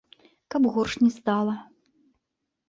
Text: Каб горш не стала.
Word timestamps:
Каб 0.55 0.63
горш 0.77 0.95
не 1.03 1.09
стала. 1.17 1.55